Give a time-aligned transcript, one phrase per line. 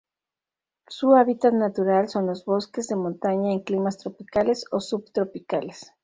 [0.87, 5.93] Su hábitat natural son los bosques de montaña en climas tropicales o subtropicales.